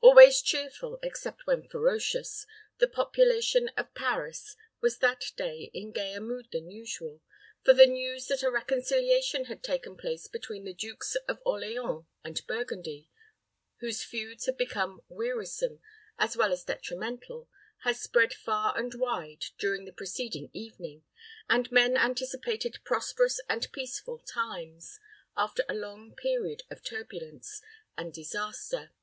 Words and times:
Always 0.00 0.40
cheerful 0.40 0.98
except 1.02 1.46
when 1.46 1.68
ferocious, 1.68 2.46
the 2.78 2.88
population 2.88 3.68
of 3.76 3.92
Paris 3.92 4.56
was 4.80 4.96
that 5.00 5.26
day 5.36 5.70
in 5.74 5.92
gayer 5.92 6.20
mood 6.22 6.48
than 6.52 6.70
usual, 6.70 7.20
for 7.62 7.74
the 7.74 7.84
news 7.84 8.28
that 8.28 8.42
a 8.42 8.50
reconciliation 8.50 9.44
had 9.44 9.62
taken 9.62 9.94
place 9.94 10.26
between 10.26 10.64
the 10.64 10.72
Dukes 10.72 11.16
of 11.28 11.42
Orleans 11.44 12.06
and 12.24 12.46
Burgundy, 12.46 13.10
whose 13.80 14.02
feuds 14.02 14.46
had 14.46 14.56
become 14.56 15.02
wearisome 15.10 15.82
as 16.18 16.34
well 16.34 16.50
as 16.50 16.64
detrimental, 16.64 17.50
had 17.82 17.96
spread 17.98 18.32
far 18.32 18.74
and 18.78 18.94
wide 18.94 19.44
during 19.58 19.84
the 19.84 19.92
preceding 19.92 20.48
evening, 20.54 21.04
and 21.46 21.70
men 21.70 21.98
anticipated 21.98 22.78
prosperous 22.84 23.38
and 23.50 23.70
peaceful 23.70 24.18
times, 24.20 24.98
after 25.36 25.62
a 25.68 25.74
long 25.74 26.16
period 26.16 26.62
of 26.70 26.82
turbulence 26.82 27.60
and 27.98 28.14
disaster. 28.14 28.94